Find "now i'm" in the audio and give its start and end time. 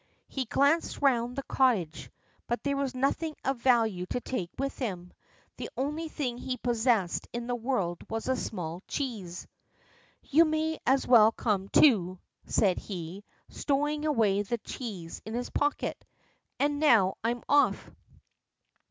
16.79-17.43